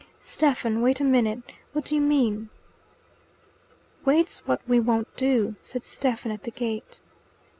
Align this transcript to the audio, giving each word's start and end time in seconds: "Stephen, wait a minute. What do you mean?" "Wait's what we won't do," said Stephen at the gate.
"Stephen, 0.19 0.81
wait 0.81 0.99
a 0.99 1.03
minute. 1.03 1.43
What 1.73 1.85
do 1.85 1.93
you 1.93 2.01
mean?" 2.01 2.49
"Wait's 4.03 4.47
what 4.47 4.59
we 4.67 4.79
won't 4.79 5.15
do," 5.15 5.53
said 5.61 5.83
Stephen 5.83 6.31
at 6.31 6.41
the 6.41 6.49
gate. 6.49 7.01